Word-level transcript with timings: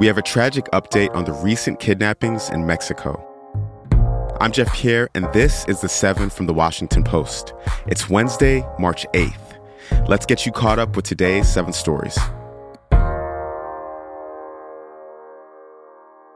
we 0.00 0.06
have 0.06 0.16
a 0.16 0.22
tragic 0.22 0.64
update 0.72 1.14
on 1.14 1.26
the 1.26 1.32
recent 1.32 1.78
kidnappings 1.78 2.48
in 2.48 2.66
Mexico. 2.66 3.22
I'm 4.40 4.50
Jeff 4.50 4.72
Pierre, 4.72 5.10
and 5.14 5.30
this 5.34 5.66
is 5.68 5.82
The 5.82 5.90
Seven 5.90 6.30
from 6.30 6.46
The 6.46 6.54
Washington 6.54 7.04
Post. 7.04 7.52
It's 7.86 8.08
Wednesday, 8.08 8.66
March 8.78 9.04
8th. 9.12 9.58
Let's 10.08 10.24
get 10.24 10.46
you 10.46 10.52
caught 10.52 10.78
up 10.78 10.96
with 10.96 11.04
today's 11.04 11.46
seven 11.46 11.74
stories. 11.74 12.18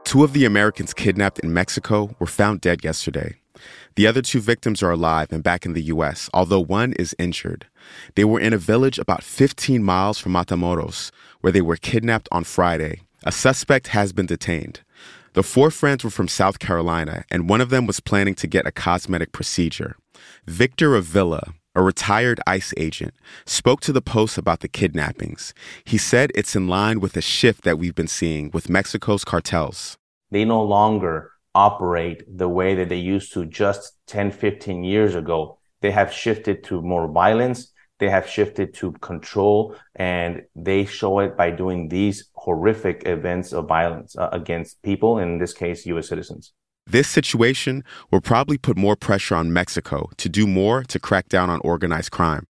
Two 0.03 0.23
of 0.23 0.33
the 0.33 0.45
Americans 0.45 0.93
kidnapped 0.93 1.39
in 1.39 1.51
Mexico 1.51 2.15
were 2.19 2.27
found 2.27 2.61
dead 2.61 2.83
yesterday. 2.83 3.39
The 3.95 4.05
other 4.05 4.21
two 4.21 4.41
victims 4.41 4.83
are 4.83 4.91
alive 4.91 5.31
and 5.31 5.41
back 5.41 5.65
in 5.65 5.73
the 5.73 5.81
U.S., 5.85 6.29
although 6.35 6.59
one 6.59 6.93
is 6.93 7.15
injured. 7.17 7.65
They 8.13 8.25
were 8.25 8.39
in 8.39 8.53
a 8.53 8.59
village 8.59 8.99
about 8.99 9.23
15 9.23 9.83
miles 9.83 10.19
from 10.19 10.33
Matamoros, 10.33 11.09
where 11.41 11.51
they 11.51 11.61
were 11.61 11.77
kidnapped 11.77 12.29
on 12.31 12.43
Friday. 12.43 13.01
A 13.27 13.31
suspect 13.31 13.87
has 13.87 14.13
been 14.13 14.27
detained. 14.27 14.81
The 15.33 15.41
four 15.41 15.71
friends 15.71 16.03
were 16.03 16.11
from 16.11 16.27
South 16.27 16.59
Carolina, 16.59 17.25
and 17.31 17.49
one 17.49 17.59
of 17.59 17.71
them 17.71 17.87
was 17.87 17.99
planning 17.99 18.35
to 18.35 18.45
get 18.45 18.67
a 18.67 18.71
cosmetic 18.71 19.31
procedure. 19.31 19.95
Victor 20.45 20.95
Avila, 20.95 21.55
a 21.73 21.81
retired 21.81 22.39
ICE 22.45 22.71
agent, 22.77 23.15
spoke 23.47 23.81
to 23.81 23.91
the 23.91 24.01
Post 24.01 24.37
about 24.37 24.59
the 24.59 24.67
kidnappings. 24.67 25.55
He 25.85 25.97
said 25.97 26.31
it's 26.35 26.55
in 26.55 26.67
line 26.67 26.99
with 26.99 27.17
a 27.17 27.21
shift 27.21 27.63
that 27.63 27.79
we've 27.79 27.95
been 27.95 28.07
seeing 28.07 28.51
with 28.53 28.69
Mexico's 28.69 29.25
cartels. 29.25 29.97
They 30.29 30.45
no 30.45 30.61
longer 30.61 31.31
operate 31.55 32.21
the 32.27 32.47
way 32.47 32.75
that 32.75 32.89
they 32.89 32.99
used 32.99 33.33
to 33.33 33.45
just 33.45 33.93
10, 34.05 34.33
15 34.33 34.83
years 34.83 35.15
ago. 35.15 35.57
They 35.81 35.89
have 35.89 36.13
shifted 36.13 36.63
to 36.65 36.79
more 36.79 37.07
violence 37.07 37.71
they 37.99 38.09
have 38.09 38.27
shifted 38.27 38.73
to 38.75 38.91
control 38.93 39.75
and 39.95 40.43
they 40.55 40.85
show 40.85 41.19
it 41.19 41.37
by 41.37 41.51
doing 41.51 41.87
these 41.87 42.29
horrific 42.45 43.07
events 43.07 43.51
of 43.51 43.67
violence 43.67 44.15
uh, 44.15 44.29
against 44.31 44.81
people, 44.83 45.17
in 45.17 45.39
this 45.39 45.51
case, 45.51 45.85
U.S. 45.87 46.07
citizens. 46.07 46.53
This 46.85 47.07
situation 47.07 47.83
will 48.11 48.21
probably 48.21 48.59
put 48.59 48.77
more 48.77 48.95
pressure 48.95 49.35
on 49.35 49.51
Mexico 49.51 50.09
to 50.17 50.29
do 50.29 50.45
more 50.45 50.83
to 50.83 50.99
crack 50.99 51.27
down 51.27 51.49
on 51.49 51.59
organized 51.61 52.11
crime. 52.11 52.45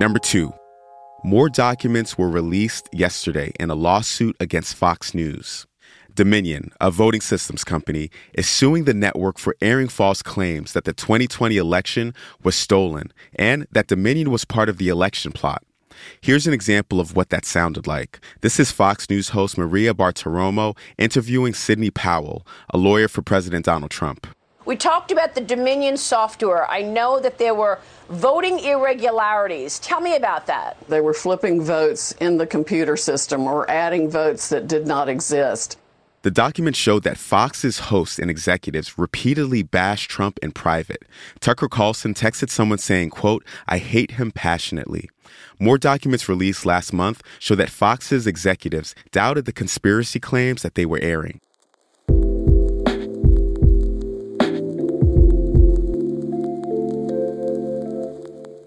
Number 0.00 0.18
two, 0.18 0.54
more 1.22 1.50
documents 1.50 2.16
were 2.16 2.30
released 2.30 2.88
yesterday 2.92 3.52
in 3.60 3.68
a 3.68 3.74
lawsuit 3.74 4.36
against 4.40 4.74
Fox 4.74 5.14
News. 5.14 5.66
Dominion, 6.14 6.70
a 6.80 6.90
voting 6.90 7.20
systems 7.20 7.64
company, 7.64 8.10
is 8.32 8.48
suing 8.48 8.84
the 8.84 8.94
network 8.94 9.38
for 9.38 9.56
airing 9.60 9.88
false 9.88 10.22
claims 10.22 10.72
that 10.72 10.84
the 10.84 10.94
2020 10.94 11.58
election 11.58 12.14
was 12.42 12.54
stolen 12.54 13.12
and 13.34 13.66
that 13.72 13.88
Dominion 13.88 14.30
was 14.30 14.44
part 14.44 14.68
of 14.70 14.78
the 14.78 14.88
election 14.88 15.32
plot. 15.32 15.62
Here's 16.20 16.46
an 16.46 16.52
example 16.52 17.00
of 17.00 17.14
what 17.14 17.30
that 17.30 17.44
sounded 17.44 17.86
like. 17.86 18.20
This 18.40 18.58
is 18.60 18.70
Fox 18.70 19.08
News 19.08 19.30
host 19.30 19.58
Maria 19.58 19.94
Bartiromo 19.94 20.76
interviewing 20.98 21.54
Sidney 21.54 21.90
Powell, 21.90 22.46
a 22.70 22.78
lawyer 22.78 23.08
for 23.08 23.22
President 23.22 23.64
Donald 23.64 23.90
Trump. 23.90 24.26
We 24.66 24.76
talked 24.76 25.10
about 25.10 25.34
the 25.34 25.42
Dominion 25.42 25.98
software. 25.98 26.70
I 26.70 26.80
know 26.80 27.20
that 27.20 27.36
there 27.36 27.54
were 27.54 27.80
voting 28.08 28.60
irregularities. 28.60 29.78
Tell 29.78 30.00
me 30.00 30.16
about 30.16 30.46
that. 30.46 30.78
They 30.88 31.02
were 31.02 31.12
flipping 31.12 31.62
votes 31.62 32.12
in 32.12 32.38
the 32.38 32.46
computer 32.46 32.96
system 32.96 33.42
or 33.42 33.70
adding 33.70 34.08
votes 34.08 34.48
that 34.48 34.66
did 34.66 34.86
not 34.86 35.10
exist. 35.10 35.76
The 36.24 36.30
document 36.30 36.74
showed 36.74 37.02
that 37.02 37.18
Fox's 37.18 37.80
hosts 37.90 38.18
and 38.18 38.30
executives 38.30 38.96
repeatedly 38.96 39.62
bashed 39.62 40.10
Trump 40.10 40.38
in 40.42 40.52
private. 40.52 41.02
Tucker 41.38 41.68
Carlson 41.68 42.14
texted 42.14 42.48
someone 42.48 42.78
saying, 42.78 43.10
quote, 43.10 43.44
I 43.68 43.76
hate 43.76 44.12
him 44.12 44.30
passionately. 44.30 45.10
More 45.60 45.76
documents 45.76 46.26
released 46.26 46.64
last 46.64 46.94
month 46.94 47.22
show 47.40 47.54
that 47.56 47.68
Fox's 47.68 48.26
executives 48.26 48.94
doubted 49.12 49.44
the 49.44 49.52
conspiracy 49.52 50.18
claims 50.18 50.62
that 50.62 50.76
they 50.76 50.86
were 50.86 50.98
airing. 51.02 51.42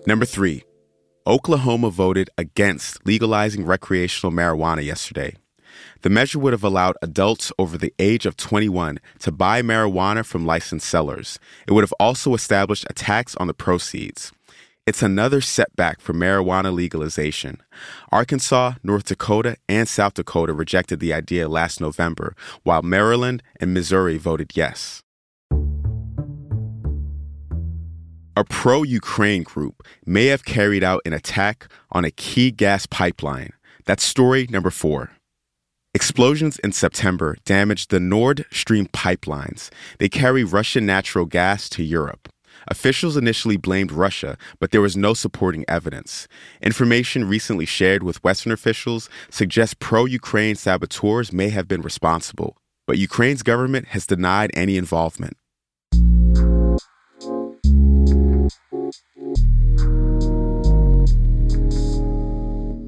Number 0.05 0.25
three, 0.25 0.63
Oklahoma 1.25 1.89
voted 1.89 2.29
against 2.37 3.03
legalizing 3.07 3.65
recreational 3.65 4.31
marijuana 4.31 4.85
yesterday. 4.85 5.37
The 6.01 6.09
measure 6.09 6.39
would 6.39 6.53
have 6.53 6.63
allowed 6.63 6.95
adults 7.01 7.51
over 7.57 7.77
the 7.77 7.93
age 7.99 8.25
of 8.25 8.37
21 8.37 8.99
to 9.19 9.31
buy 9.31 9.61
marijuana 9.61 10.25
from 10.25 10.45
licensed 10.45 10.87
sellers. 10.87 11.39
It 11.67 11.73
would 11.73 11.83
have 11.83 11.93
also 11.99 12.33
established 12.33 12.85
a 12.89 12.93
tax 12.93 13.35
on 13.35 13.47
the 13.47 13.53
proceeds. 13.53 14.31
It's 14.87 15.03
another 15.03 15.41
setback 15.41 15.99
for 15.99 16.13
marijuana 16.13 16.73
legalization. 16.73 17.61
Arkansas, 18.09 18.75
North 18.83 19.03
Dakota, 19.03 19.57
and 19.67 19.85
South 19.85 20.13
Dakota 20.13 20.53
rejected 20.53 21.01
the 21.01 21.13
idea 21.13 21.49
last 21.49 21.81
November, 21.81 22.33
while 22.63 22.81
Maryland 22.81 23.43
and 23.59 23.73
Missouri 23.73 24.17
voted 24.17 24.53
yes. 24.55 25.03
A 28.37 28.45
pro 28.45 28.83
Ukraine 28.83 29.43
group 29.43 29.85
may 30.05 30.27
have 30.27 30.45
carried 30.45 30.83
out 30.83 31.01
an 31.05 31.11
attack 31.11 31.67
on 31.91 32.05
a 32.05 32.11
key 32.11 32.51
gas 32.51 32.85
pipeline. 32.85 33.51
That's 33.85 34.03
story 34.03 34.47
number 34.49 34.69
four. 34.69 35.16
Explosions 35.97 36.59
in 36.59 36.71
September 36.73 37.37
damaged 37.43 37.89
the 37.89 37.99
Nord 37.99 38.45
Stream 38.51 38.85
pipelines. 38.89 39.71
They 39.97 40.07
carry 40.07 40.43
Russian 40.43 40.85
natural 40.85 41.25
gas 41.25 41.67
to 41.69 41.81
Europe. 41.81 42.29
Officials 42.67 43.17
initially 43.17 43.57
blamed 43.57 43.91
Russia, 43.91 44.37
but 44.59 44.69
there 44.69 44.79
was 44.79 44.95
no 44.95 45.15
supporting 45.15 45.65
evidence. 45.67 46.27
Information 46.61 47.27
recently 47.27 47.65
shared 47.65 48.03
with 48.03 48.23
Western 48.23 48.51
officials 48.51 49.09
suggests 49.31 49.73
pro 49.79 50.05
Ukraine 50.05 50.53
saboteurs 50.53 51.33
may 51.33 51.49
have 51.49 51.67
been 51.67 51.81
responsible, 51.81 52.55
but 52.85 52.99
Ukraine's 52.99 53.41
government 53.41 53.87
has 53.87 54.05
denied 54.05 54.51
any 54.53 54.77
involvement. 54.77 55.35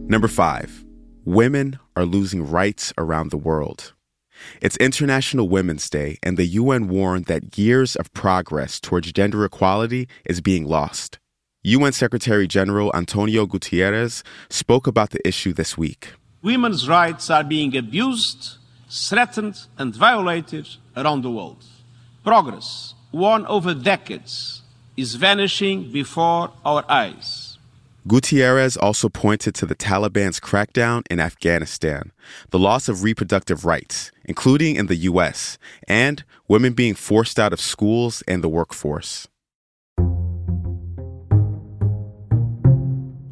Number 0.08 0.28
five. 0.28 0.86
Women 1.30 1.78
are 1.96 2.06
losing 2.06 2.50
rights 2.50 2.92
around 2.98 3.30
the 3.30 3.38
world. 3.38 3.94
It's 4.64 4.76
International 4.78 5.48
Women's 5.48 5.88
Day, 5.88 6.18
and 6.24 6.38
the 6.38 6.46
UN 6.48 6.88
warned 6.88 7.26
that 7.26 7.56
years 7.56 7.96
of 7.96 8.12
progress 8.14 8.80
towards 8.80 9.12
gender 9.12 9.46
equality 9.46 10.08
is 10.26 10.42
being 10.42 10.66
lost. 10.66 11.20
UN 11.62 11.92
Secretary 11.92 12.48
General 12.48 12.92
Antonio 12.96 13.46
Guterres 13.46 14.24
spoke 14.50 14.88
about 14.88 15.12
the 15.12 15.20
issue 15.24 15.54
this 15.54 15.78
week. 15.78 16.14
Women's 16.42 16.90
rights 16.90 17.30
are 17.30 17.44
being 17.44 17.78
abused, 17.78 18.58
threatened, 18.90 19.68
and 19.78 19.96
violated 19.96 20.68
around 20.98 21.22
the 21.22 21.30
world. 21.30 21.64
Progress, 22.24 22.96
won 23.12 23.46
over 23.46 23.76
decades, 23.76 24.64
is 24.98 25.14
vanishing 25.14 25.92
before 25.92 26.50
our 26.66 26.84
eyes. 26.90 27.49
Guterres 28.08 28.78
also 28.82 29.10
pointed 29.10 29.54
to 29.56 29.66
the 29.66 29.76
Taliban's 29.76 30.40
crackdown 30.40 31.04
in 31.10 31.20
Afghanistan, 31.20 32.12
the 32.50 32.60
loss 32.60 32.88
of 32.88 33.04
reproductive 33.04 33.66
rights, 33.66 34.12
including 34.26 34.76
in 34.76 34.88
the 34.88 34.96
U.S., 34.96 35.58
and 35.88 36.24
women 36.48 36.74
being 36.74 36.96
forced 36.96 37.38
out 37.38 37.54
of 37.54 37.60
schools 37.60 38.24
and 38.28 38.44
the 38.44 38.50
workforce. 38.50 39.28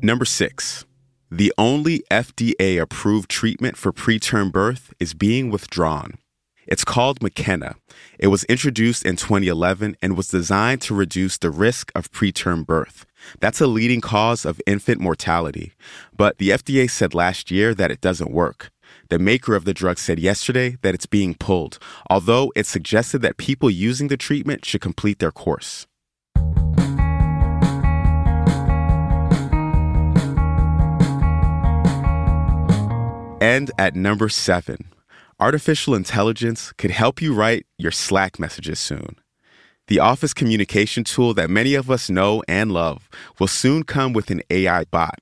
Number 0.01 0.25
six, 0.25 0.85
the 1.31 1.53
only 1.57 2.03
FDA 2.11 2.79
approved 2.81 3.29
treatment 3.29 3.77
for 3.77 3.91
preterm 3.91 4.51
birth 4.51 4.93
is 4.99 5.13
being 5.13 5.49
withdrawn. 5.49 6.15
It's 6.67 6.83
called 6.83 7.21
Makena. 7.21 7.75
It 8.19 8.27
was 8.27 8.43
introduced 8.45 9.05
in 9.05 9.15
2011 9.15 9.95
and 10.01 10.17
was 10.17 10.27
designed 10.27 10.81
to 10.81 10.93
reduce 10.93 11.37
the 11.37 11.49
risk 11.49 11.91
of 11.95 12.11
preterm 12.11 12.65
birth. 12.65 13.05
That's 13.39 13.61
a 13.61 13.67
leading 13.67 14.01
cause 14.01 14.45
of 14.45 14.61
infant 14.65 14.99
mortality. 14.99 15.73
But 16.15 16.37
the 16.37 16.49
FDA 16.49 16.89
said 16.89 17.13
last 17.13 17.51
year 17.51 17.73
that 17.73 17.91
it 17.91 18.01
doesn't 18.01 18.31
work. 18.31 18.71
The 19.09 19.19
maker 19.19 19.55
of 19.55 19.65
the 19.65 19.73
drug 19.73 19.97
said 19.97 20.19
yesterday 20.19 20.77
that 20.81 20.93
it's 20.93 21.05
being 21.05 21.35
pulled, 21.35 21.79
although 22.09 22.51
it 22.55 22.65
suggested 22.65 23.21
that 23.21 23.37
people 23.37 23.69
using 23.69 24.07
the 24.07 24.17
treatment 24.17 24.65
should 24.65 24.81
complete 24.81 25.19
their 25.19 25.31
course. 25.31 25.87
And 33.39 33.71
at 33.77 33.95
number 33.95 34.29
seven, 34.29 34.91
artificial 35.39 35.93
intelligence 35.93 36.73
could 36.73 36.91
help 36.91 37.21
you 37.21 37.33
write 37.33 37.65
your 37.77 37.91
Slack 37.91 38.39
messages 38.39 38.79
soon. 38.79 39.15
The 39.87 39.99
office 39.99 40.33
communication 40.33 41.05
tool 41.05 41.33
that 41.35 41.49
many 41.49 41.73
of 41.73 41.89
us 41.89 42.09
know 42.09 42.43
and 42.45 42.73
love 42.73 43.09
will 43.39 43.47
soon 43.47 43.83
come 43.83 44.11
with 44.11 44.29
an 44.29 44.41
AI 44.49 44.83
bot. 44.85 45.19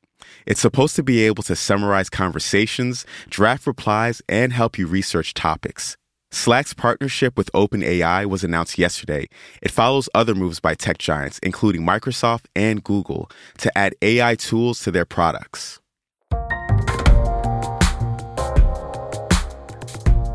It's 0.47 0.59
supposed 0.59 0.95
to 0.95 1.03
be 1.03 1.23
able 1.23 1.43
to 1.43 1.55
summarize 1.55 2.09
conversations, 2.09 3.05
draft 3.29 3.67
replies, 3.67 4.23
and 4.27 4.51
help 4.51 4.79
you 4.79 4.87
research 4.87 5.35
topics. 5.35 5.97
Slack's 6.31 6.73
partnership 6.73 7.37
with 7.37 7.51
OpenAI 7.53 8.25
was 8.25 8.43
announced 8.43 8.79
yesterday. 8.79 9.27
It 9.61 9.69
follows 9.69 10.09
other 10.15 10.33
moves 10.33 10.59
by 10.59 10.73
tech 10.73 10.97
giants, 10.97 11.39
including 11.43 11.83
Microsoft 11.83 12.45
and 12.55 12.83
Google, 12.83 13.29
to 13.59 13.77
add 13.77 13.93
AI 14.01 14.33
tools 14.33 14.79
to 14.81 14.91
their 14.91 15.05
products. 15.05 15.79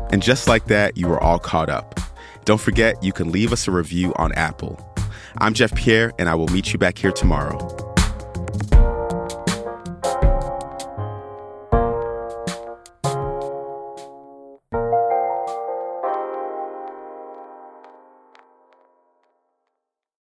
And 0.09 0.21
just 0.21 0.47
like 0.47 0.65
that, 0.67 0.95
you 0.95 1.11
are 1.11 1.21
all 1.21 1.39
caught 1.39 1.69
up. 1.69 2.00
Don't 2.45 2.59
forget, 2.59 3.01
you 3.03 3.13
can 3.13 3.31
leave 3.31 3.53
us 3.53 3.67
a 3.67 3.71
review 3.71 4.13
on 4.15 4.31
Apple. 4.33 4.79
I'm 5.37 5.53
Jeff 5.53 5.73
Pierre, 5.75 6.11
and 6.17 6.27
I 6.27 6.35
will 6.35 6.47
meet 6.47 6.73
you 6.73 6.79
back 6.79 6.97
here 6.97 7.11
tomorrow. 7.11 7.80